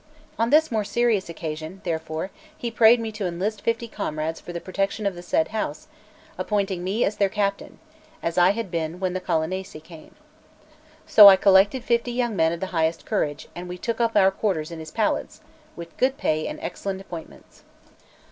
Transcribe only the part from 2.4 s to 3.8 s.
he prayed me to enlist